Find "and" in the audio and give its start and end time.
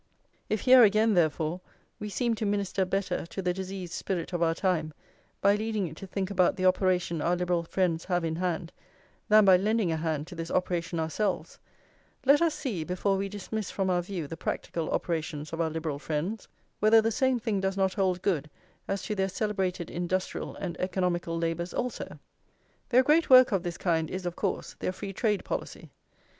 20.55-20.79